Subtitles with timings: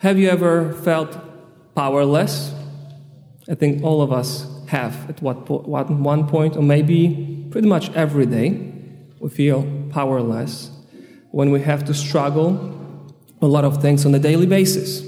[0.00, 1.18] Have you ever felt
[1.74, 2.54] powerless?
[3.50, 7.90] I think all of us have at what po- one point, or maybe pretty much
[7.94, 8.72] every day,
[9.18, 10.70] we feel powerless
[11.32, 15.02] when we have to struggle a lot of things on a daily basis.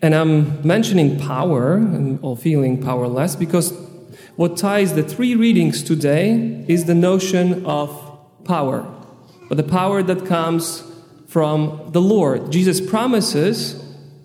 [0.00, 3.72] And I'm mentioning power and or feeling powerless because
[4.36, 7.90] what ties the three readings today is the notion of
[8.44, 8.86] power,
[9.48, 10.84] but the power that comes
[11.30, 12.50] from the Lord.
[12.50, 13.80] Jesus promises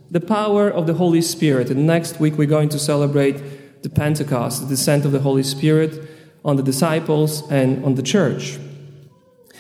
[0.10, 1.70] the power of the Holy Spirit.
[1.70, 6.02] And next week we're going to celebrate the Pentecost, the descent of the Holy Spirit
[6.44, 8.58] on the disciples and on the church.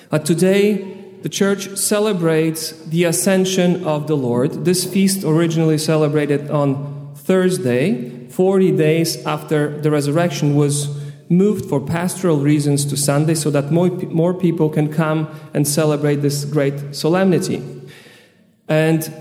[0.10, 4.66] But today, the church celebrates the ascension of the Lord.
[4.66, 10.88] This feast originally celebrated on Thursday, 40 days after the resurrection, was
[11.30, 16.18] moved for pastoral reasons to Sunday so that more, more people can come and celebrate
[16.18, 17.64] this great solemnity.
[18.68, 19.12] And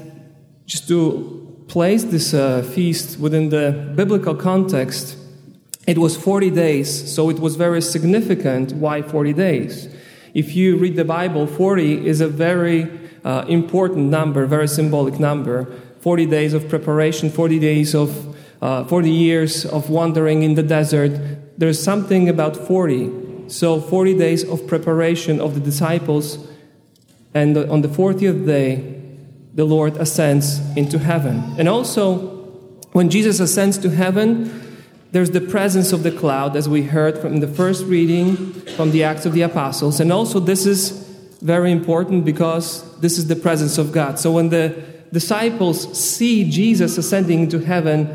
[0.66, 5.16] just to place this uh, feast within the biblical context,
[5.86, 8.72] it was 40 days, so it was very significant.
[8.72, 9.88] Why 40 days?
[10.32, 12.90] If you read the Bible, 40 is a very
[13.24, 15.70] uh, important number, very symbolic number.
[16.00, 21.18] 40 days of preparation, 40 days of, uh, 40 years of wandering in the desert.
[21.56, 23.48] There's something about 40.
[23.48, 26.38] So, 40 days of preparation of the disciples,
[27.34, 29.00] and on the 40th day,
[29.54, 31.42] the Lord ascends into heaven.
[31.58, 32.16] And also,
[32.92, 34.78] when Jesus ascends to heaven,
[35.12, 38.36] there's the presence of the cloud, as we heard from the first reading
[38.76, 40.00] from the Acts of the Apostles.
[40.00, 40.90] And also, this is
[41.42, 44.18] very important because this is the presence of God.
[44.18, 44.82] So, when the
[45.12, 48.08] disciples see Jesus ascending into heaven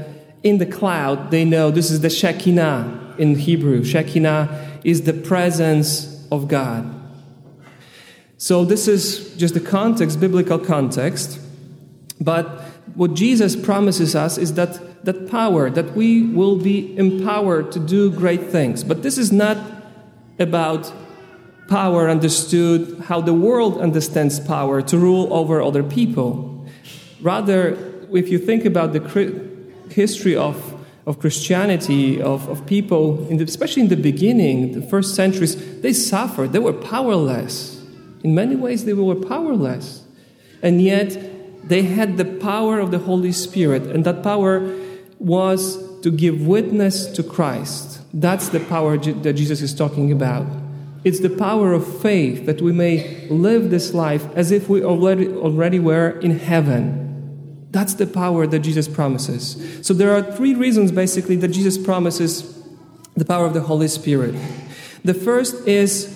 [0.44, 3.84] in the cloud, they know this is the Shekinah in Hebrew.
[3.84, 6.96] Shekinah is the presence of God.
[8.38, 11.40] So, this is just the context, biblical context.
[12.22, 12.62] But
[12.96, 18.12] what Jesus promises us is that that power, that we will be empowered to do
[18.12, 18.84] great things.
[18.84, 19.58] But this is not
[20.38, 20.92] about
[21.68, 26.66] power understood how the world understands power to rule over other people.
[27.22, 27.78] Rather,
[28.12, 29.50] if you think about the
[29.92, 30.69] history of,
[31.10, 35.92] of Christianity, of, of people, in the, especially in the beginning, the first centuries, they
[35.92, 36.54] suffered.
[36.54, 37.84] They were powerless.
[38.24, 40.04] In many ways, they were powerless.
[40.62, 41.18] And yet,
[41.68, 44.72] they had the power of the Holy Spirit, and that power
[45.18, 45.62] was
[46.02, 48.02] to give witness to Christ.
[48.14, 50.46] That's the power that Jesus is talking about.
[51.04, 55.28] It's the power of faith that we may live this life as if we already,
[55.28, 57.09] already were in heaven.
[57.72, 59.86] That's the power that Jesus promises.
[59.86, 62.58] So there are three reasons basically that Jesus promises
[63.16, 64.36] the power of the Holy Spirit.
[65.04, 66.16] The first is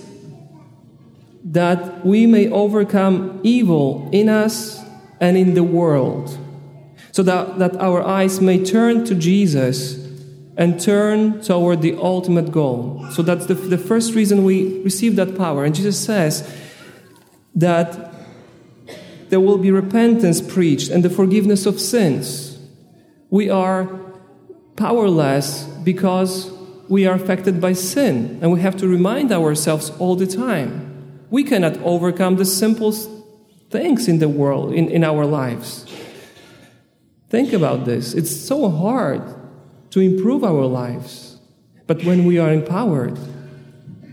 [1.46, 4.81] that we may overcome evil in us
[5.19, 6.38] and in the world
[7.12, 10.02] so that, that our eyes may turn to Jesus
[10.58, 13.06] and turn toward the ultimate goal.
[13.12, 15.66] So that's the, the first reason we receive that power.
[15.66, 16.50] And Jesus says
[17.56, 18.12] that
[19.33, 22.55] there will be repentance preached and the forgiveness of sins.
[23.31, 23.89] We are
[24.75, 26.51] powerless because
[26.88, 31.25] we are affected by sin, and we have to remind ourselves all the time.
[31.31, 33.09] We cannot overcome the simplest
[33.71, 35.91] things in the world, in, in our lives.
[37.29, 38.13] Think about this.
[38.13, 39.23] It's so hard
[39.89, 41.39] to improve our lives.
[41.88, 43.17] But when we are empowered,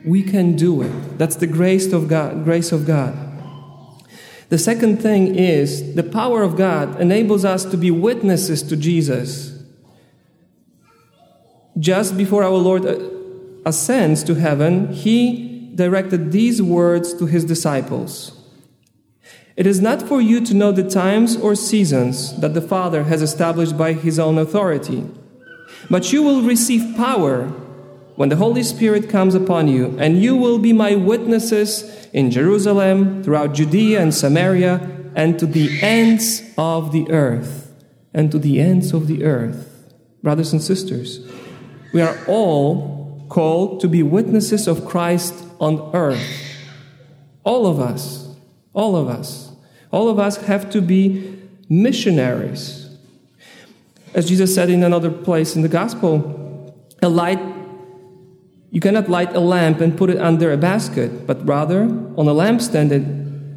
[0.03, 1.19] we can do it.
[1.19, 3.30] That's the grace of God, grace of God.
[4.51, 9.57] The second thing is the power of God enables us to be witnesses to Jesus.
[11.79, 12.99] Just before our Lord uh,
[13.65, 18.37] ascends to heaven, he directed these words to his disciples.
[19.57, 23.23] It is not for you to know the times or seasons that the Father has
[23.23, 25.07] established by his own authority,
[25.89, 27.53] but you will receive power
[28.21, 33.25] when the Holy Spirit comes upon you, and you will be my witnesses in Jerusalem,
[33.25, 37.73] throughout Judea and Samaria, and to the ends of the earth.
[38.13, 39.95] And to the ends of the earth.
[40.23, 41.27] Brothers and sisters,
[41.95, 46.23] we are all called to be witnesses of Christ on earth.
[47.43, 48.37] All of us.
[48.75, 49.51] All of us.
[49.93, 51.41] All of us have to be
[51.71, 52.87] missionaries.
[54.13, 56.37] As Jesus said in another place in the gospel,
[57.03, 57.41] a light,
[58.71, 62.35] you cannot light a lamp and put it under a basket, but rather on a
[62.35, 62.93] lampstand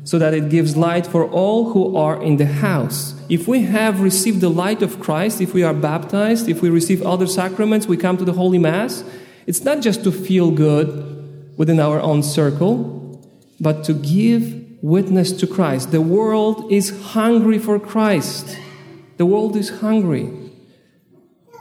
[0.05, 3.13] so that it gives light for all who are in the house.
[3.29, 7.01] If we have received the light of Christ, if we are baptized, if we receive
[7.03, 9.03] other sacraments, we come to the Holy Mass,
[9.45, 13.21] it's not just to feel good within our own circle,
[13.61, 15.91] but to give witness to Christ.
[15.91, 18.57] The world is hungry for Christ.
[19.17, 20.42] The world is hungry.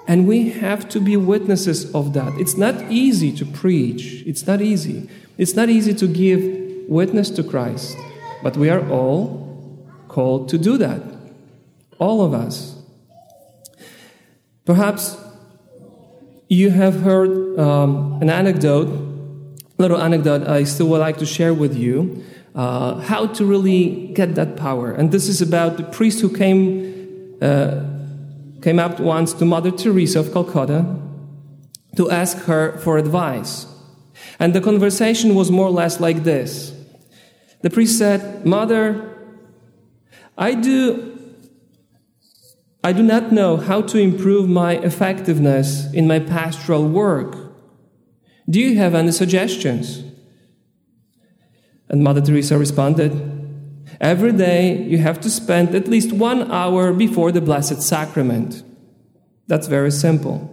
[0.07, 2.33] And we have to be witnesses of that.
[2.41, 5.09] It's not easy to preach, it's not easy.
[5.39, 7.97] It's not easy to give witness to Christ,
[8.43, 11.01] but we are all called to do that.
[11.99, 12.77] All of us.
[14.65, 15.17] Perhaps
[16.49, 18.89] you have heard um, an anecdote,
[19.79, 22.23] little anecdote I still would like to share with you,
[22.55, 24.93] uh, how to really get that power.
[24.93, 27.81] And this is about the priest who came, uh,
[28.63, 30.97] came up once to Mother Teresa of Calcutta
[31.97, 33.67] to ask her for advice.
[34.39, 36.73] And the conversation was more or less like this.
[37.63, 39.09] The priest said, Mother,
[40.39, 41.13] I do
[42.85, 47.37] I do not know how to improve my effectiveness in my pastoral work.
[48.51, 50.03] Do you have any suggestions?
[51.89, 53.13] And Mother Teresa responded,
[54.03, 58.65] Every day you have to spend at least one hour before the Blessed Sacrament.
[59.47, 60.49] That's very simple.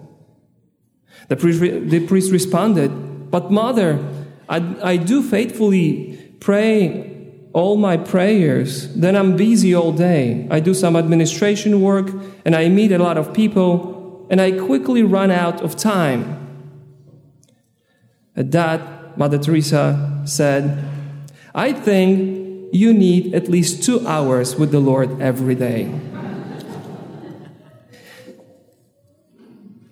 [1.29, 4.05] The priest, the priest responded, But, Mother,
[4.47, 7.09] I, I do faithfully pray
[7.51, 8.93] all my prayers.
[8.93, 10.47] Then I'm busy all day.
[10.51, 12.11] I do some administration work
[12.45, 16.35] and I meet a lot of people and I quickly run out of time.
[18.35, 20.83] At that, Mother Teresa said,
[21.55, 25.93] I think you need at least two hours with the Lord every day.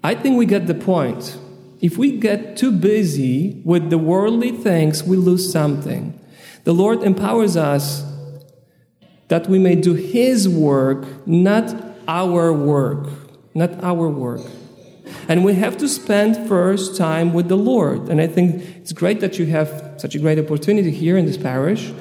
[0.03, 1.37] I think we get the point.
[1.81, 6.19] If we get too busy with the worldly things, we lose something.
[6.63, 8.03] The Lord empowers us
[9.27, 11.75] that we may do His work, not
[12.07, 13.09] our work.
[13.57, 14.41] Not our work.
[15.27, 18.07] And we have to spend first time with the Lord.
[18.07, 21.37] And I think it's great that you have such a great opportunity here in this
[21.37, 21.91] parish.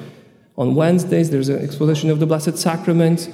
[0.57, 3.29] On Wednesdays, there's an exposition of the Blessed Sacrament.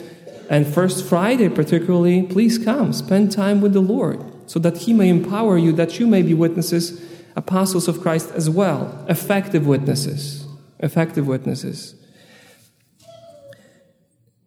[0.50, 5.10] And First Friday, particularly, please come, spend time with the Lord so that He may
[5.10, 7.02] empower you, that you may be witnesses,
[7.36, 10.44] apostles of Christ as well, effective witnesses
[10.84, 11.96] effective witnesses.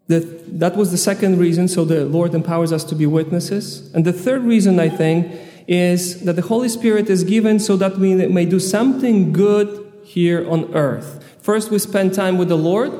[0.08, 3.92] That, that was the second reason, so the Lord empowers us to be witnesses.
[3.92, 5.34] And the third reason, I think,
[5.66, 10.48] is that the Holy Spirit is given so that we may do something good here
[10.48, 11.36] on earth.
[11.42, 12.92] First, we spend time with the Lord,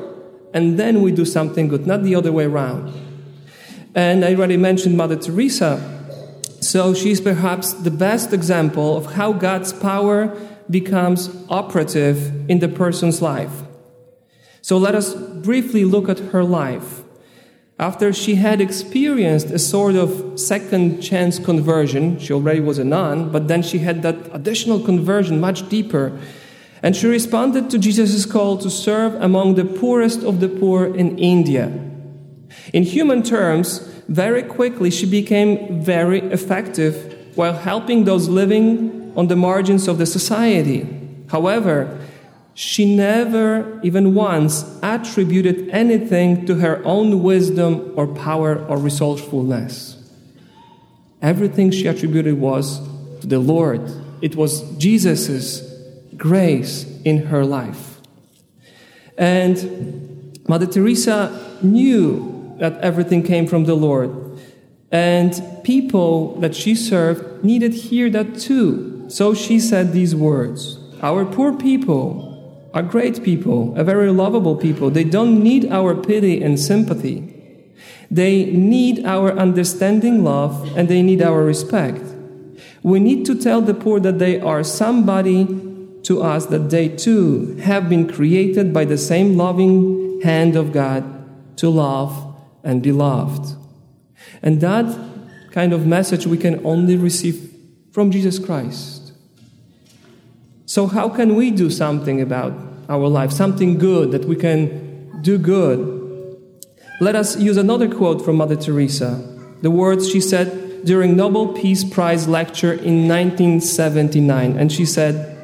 [0.53, 2.93] and then we do something good, not the other way around.
[3.95, 5.81] And I already mentioned Mother Teresa.
[6.59, 10.35] So she's perhaps the best example of how God's power
[10.69, 13.63] becomes operative in the person's life.
[14.61, 17.03] So let us briefly look at her life.
[17.79, 23.31] After she had experienced a sort of second chance conversion, she already was a nun,
[23.31, 26.19] but then she had that additional conversion much deeper.
[26.83, 31.17] And she responded to Jesus' call to serve among the poorest of the poor in
[31.17, 31.67] India.
[32.73, 39.35] In human terms, very quickly she became very effective while helping those living on the
[39.35, 40.87] margins of the society.
[41.29, 41.99] However,
[42.53, 49.95] she never even once attributed anything to her own wisdom or power or resourcefulness.
[51.21, 52.79] Everything she attributed was
[53.21, 53.81] to the Lord.
[54.21, 55.66] It was Jesus'
[56.17, 58.01] grace in her life.
[59.17, 64.11] And Mother Teresa knew that everything came from the Lord.
[64.91, 69.05] And people that she served needed to hear that too.
[69.09, 74.89] So she said these words Our poor people are great people, a very lovable people.
[74.89, 77.33] They don't need our pity and sympathy.
[78.09, 82.01] They need our understanding love and they need our respect.
[82.83, 85.45] We need to tell the poor that they are somebody
[86.07, 91.03] to us, that they too have been created by the same loving hand of God
[91.57, 93.55] to love and be loved.
[94.41, 94.85] And that
[95.51, 97.53] kind of message we can only receive
[97.91, 99.11] from Jesus Christ.
[100.65, 102.53] So, how can we do something about
[102.87, 105.95] our life, something good that we can do good?
[107.01, 109.11] Let us use another quote from Mother Teresa,
[109.61, 114.57] the words she said during Nobel Peace Prize lecture in 1979.
[114.57, 115.36] And she said,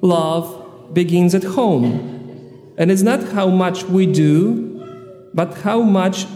[0.00, 2.74] Love begins at home.
[2.76, 6.26] And it's not how much we do, but how much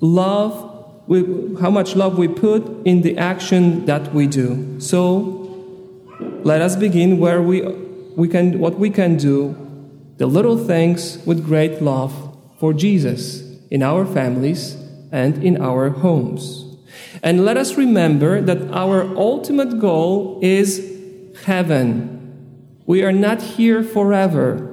[0.00, 0.64] love
[1.06, 1.24] we,
[1.60, 4.78] how much love we put in the action that we do.
[4.78, 5.38] So
[6.42, 7.62] let us begin where we,
[8.16, 9.56] we can, what we can do,
[10.18, 12.12] the little things with great love
[12.58, 14.76] for Jesus in our families
[15.10, 16.76] and in our homes.
[17.22, 20.84] And let us remember that our ultimate goal is
[21.44, 22.17] heaven.
[22.88, 24.64] We are not here forever.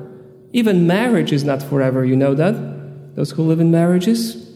[0.53, 2.53] Even marriage is not forever, you know that?
[3.17, 4.49] Those who live in marriages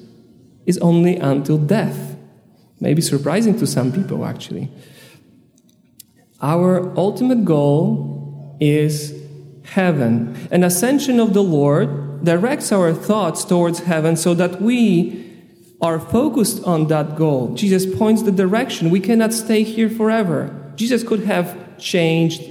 [0.65, 2.15] is only until death.
[2.79, 4.71] Maybe surprising to some people, actually.
[6.41, 9.13] Our ultimate goal is
[9.65, 10.37] heaven.
[10.51, 15.35] An ascension of the Lord directs our thoughts towards heaven so that we
[15.81, 17.53] are focused on that goal.
[17.55, 18.89] Jesus points the direction.
[18.89, 20.71] We cannot stay here forever.
[20.77, 22.41] Jesus could have changed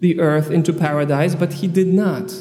[0.00, 2.34] the earth into paradise, but he did not.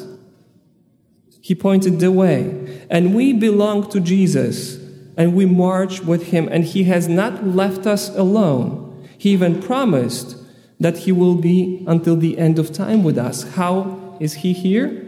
[1.41, 2.85] He pointed the way.
[2.89, 4.77] And we belong to Jesus
[5.17, 9.07] and we march with him, and he has not left us alone.
[9.17, 10.37] He even promised
[10.79, 13.55] that he will be until the end of time with us.
[13.55, 15.03] How is he here?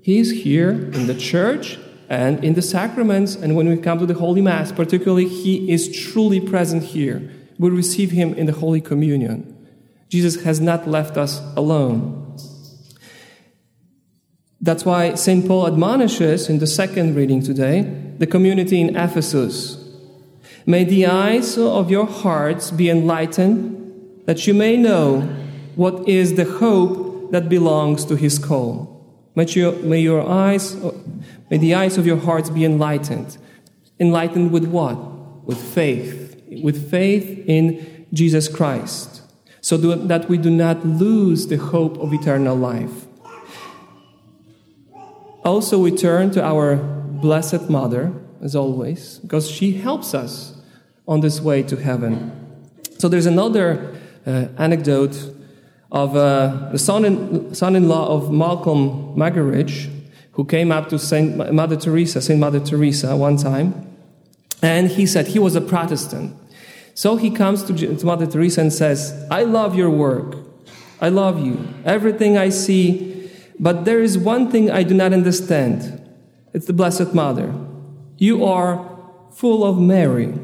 [0.00, 1.76] He is here in the church
[2.08, 5.90] and in the sacraments, and when we come to the Holy Mass, particularly, he is
[5.90, 7.30] truly present here.
[7.58, 9.57] We receive him in the Holy Communion.
[10.08, 12.36] Jesus has not left us alone.
[14.60, 15.46] That's why St.
[15.46, 17.82] Paul admonishes in the second reading today
[18.18, 19.84] the community in Ephesus.
[20.66, 25.20] May the eyes of your hearts be enlightened, that you may know
[25.76, 28.94] what is the hope that belongs to his call.
[29.34, 30.76] May, you, may your eyes,
[31.50, 33.38] May the eyes of your hearts be enlightened.
[33.98, 34.96] Enlightened with what?
[35.44, 36.42] With faith.
[36.62, 39.22] With faith in Jesus Christ.
[39.68, 43.04] So that we do not lose the hope of eternal life.
[45.44, 50.56] Also, we turn to our Blessed Mother, as always, because she helps us
[51.06, 52.32] on this way to heaven.
[52.96, 53.94] So, there's another
[54.26, 55.34] uh, anecdote
[55.92, 59.90] of uh, the son in law of Malcolm Muggeridge,
[60.32, 63.86] who came up to Saint Mother Teresa, Saint Mother Teresa, one time,
[64.62, 66.34] and he said he was a Protestant.
[66.98, 70.34] So he comes to Mother Teresa and says, "I love your work.
[71.00, 71.58] I love you.
[71.84, 75.78] Everything I see, but there is one thing I do not understand.
[76.52, 77.54] It's the Blessed Mother.
[78.18, 78.84] You are
[79.30, 80.34] full of Mary."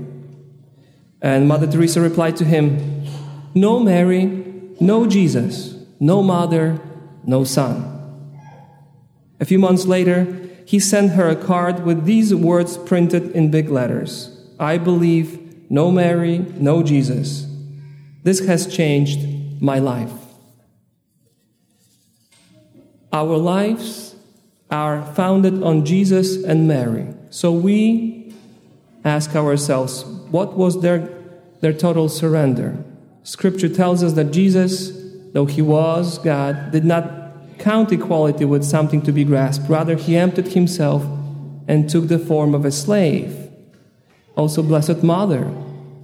[1.20, 2.78] And Mother Teresa replied to him,
[3.52, 4.22] "No Mary,
[4.78, 6.78] no Jesus, no mother,
[7.26, 7.82] no son."
[9.40, 10.28] A few months later,
[10.64, 14.30] he sent her a card with these words printed in big letters
[14.60, 15.40] I believe,
[15.74, 17.48] no Mary, no Jesus.
[18.22, 19.18] This has changed
[19.60, 20.12] my life.
[23.12, 24.14] Our lives
[24.70, 27.08] are founded on Jesus and Mary.
[27.30, 28.32] So we
[29.04, 31.08] ask ourselves, what was their,
[31.60, 32.78] their total surrender?
[33.24, 34.92] Scripture tells us that Jesus,
[35.32, 37.04] though he was God, did not
[37.58, 39.68] count equality with something to be grasped.
[39.68, 41.04] Rather, he emptied himself
[41.66, 43.50] and took the form of a slave.
[44.36, 45.52] Also, Blessed Mother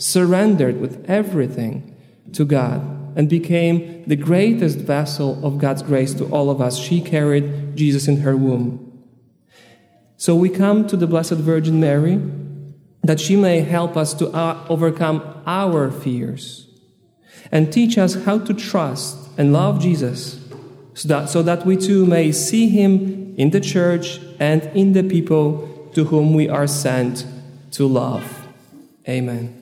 [0.01, 1.95] surrendered with everything
[2.33, 2.81] to God
[3.17, 6.79] and became the greatest vessel of God's grace to all of us.
[6.79, 8.87] She carried Jesus in her womb.
[10.17, 12.21] So we come to the Blessed Virgin Mary
[13.03, 16.67] that she may help us to uh, overcome our fears
[17.51, 20.39] and teach us how to trust and love Jesus
[20.95, 25.03] so that, so that we too may see him in the church and in the
[25.03, 27.27] people to whom we are sent
[27.73, 28.47] to love.
[29.09, 29.60] Amen.